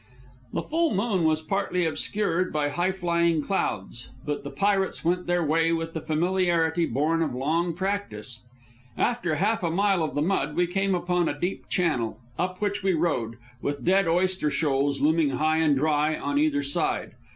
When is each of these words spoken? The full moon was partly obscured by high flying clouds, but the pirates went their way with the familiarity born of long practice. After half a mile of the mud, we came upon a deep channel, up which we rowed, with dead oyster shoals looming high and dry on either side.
The 0.51 0.63
full 0.63 0.95
moon 0.95 1.25
was 1.25 1.43
partly 1.43 1.85
obscured 1.85 2.51
by 2.51 2.69
high 2.69 2.91
flying 2.91 3.39
clouds, 3.43 4.09
but 4.25 4.43
the 4.43 4.49
pirates 4.49 5.05
went 5.05 5.27
their 5.27 5.43
way 5.45 5.71
with 5.71 5.93
the 5.93 6.01
familiarity 6.01 6.87
born 6.87 7.21
of 7.21 7.35
long 7.35 7.75
practice. 7.75 8.39
After 8.97 9.35
half 9.35 9.61
a 9.61 9.69
mile 9.69 10.01
of 10.01 10.15
the 10.15 10.23
mud, 10.23 10.55
we 10.55 10.65
came 10.65 10.95
upon 10.95 11.29
a 11.29 11.39
deep 11.39 11.69
channel, 11.69 12.19
up 12.39 12.59
which 12.61 12.81
we 12.81 12.93
rowed, 12.95 13.35
with 13.61 13.85
dead 13.85 14.07
oyster 14.07 14.49
shoals 14.49 15.01
looming 15.01 15.29
high 15.37 15.57
and 15.57 15.75
dry 15.77 16.17
on 16.17 16.39
either 16.39 16.63
side. 16.63 17.13